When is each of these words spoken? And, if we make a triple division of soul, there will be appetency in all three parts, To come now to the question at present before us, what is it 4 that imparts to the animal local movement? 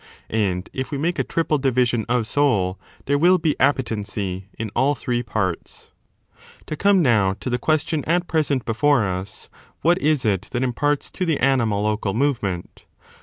And, 0.31 0.67
if 0.73 0.89
we 0.89 0.97
make 0.97 1.19
a 1.19 1.23
triple 1.23 1.59
division 1.59 2.05
of 2.09 2.25
soul, 2.25 2.79
there 3.05 3.19
will 3.19 3.37
be 3.37 3.55
appetency 3.59 4.47
in 4.57 4.71
all 4.75 4.95
three 4.95 5.21
parts, 5.21 5.91
To 6.65 6.75
come 6.75 7.03
now 7.03 7.35
to 7.39 7.51
the 7.51 7.59
question 7.59 8.03
at 8.05 8.27
present 8.27 8.65
before 8.65 9.03
us, 9.03 9.47
what 9.83 10.01
is 10.01 10.25
it 10.25 10.45
4 10.45 10.49
that 10.53 10.63
imparts 10.63 11.11
to 11.11 11.23
the 11.23 11.39
animal 11.39 11.83
local 11.83 12.15
movement? 12.15 12.85